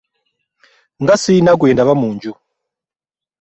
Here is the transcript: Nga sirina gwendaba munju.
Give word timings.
Nga 1.01 1.15
sirina 1.21 1.51
gwendaba 1.59 1.93
munju. 2.01 2.31